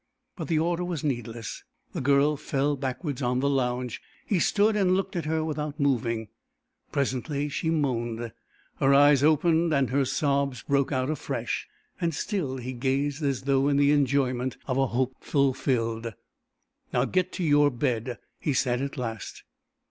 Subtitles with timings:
[0.35, 1.63] But the order was needless.
[1.93, 4.01] The girl fell backwards on the lounge.
[4.25, 6.29] He stood and looked at her without moving.
[6.91, 8.31] Presently she moaned;
[8.79, 11.67] her eyes opened and her sobs broke out afresh.
[12.01, 16.11] And still he gazed as though in the enjoyment of a hope fulfilled.
[16.91, 19.43] "Now get to your bed," he said, at last.